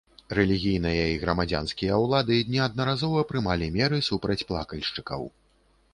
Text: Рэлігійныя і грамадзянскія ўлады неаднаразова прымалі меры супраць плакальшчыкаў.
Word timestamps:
Рэлігійныя 0.37 1.03
і 1.15 1.19
грамадзянскія 1.23 1.99
ўлады 2.05 2.39
неаднаразова 2.55 3.27
прымалі 3.33 3.71
меры 3.77 4.03
супраць 4.11 4.43
плакальшчыкаў. 4.53 5.21